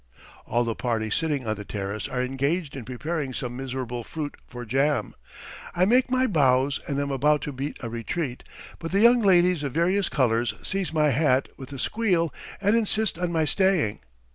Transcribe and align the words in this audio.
All 0.47 0.63
the 0.63 0.73
party 0.73 1.11
sitting 1.11 1.45
on 1.45 1.53
the 1.57 1.63
terrace 1.63 2.07
are 2.07 2.23
engaged 2.23 2.75
in 2.75 2.85
preparing 2.85 3.35
some 3.35 3.55
miserable 3.55 4.03
fruit 4.03 4.35
for 4.47 4.65
jam. 4.65 5.13
I 5.75 5.85
make 5.85 6.09
my 6.09 6.25
bows 6.25 6.79
and 6.87 6.99
am 6.99 7.11
about 7.11 7.43
to 7.43 7.51
beat 7.51 7.77
a 7.81 7.87
retreat, 7.87 8.43
but 8.79 8.89
the 8.89 8.99
young 8.99 9.21
ladies 9.21 9.61
of 9.61 9.73
various 9.75 10.09
colours 10.09 10.55
seize 10.63 10.91
my 10.91 11.09
hat 11.09 11.49
with 11.55 11.71
a 11.71 11.77
squeal 11.77 12.33
and 12.59 12.75
insist 12.75 13.19
on 13.19 13.31
my 13.31 13.45
staying. 13.45 13.99